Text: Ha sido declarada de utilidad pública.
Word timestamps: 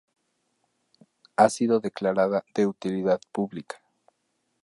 Ha 1.37 1.49
sido 1.51 1.79
declarada 1.79 2.43
de 2.55 2.65
utilidad 2.65 3.21
pública. 3.31 3.79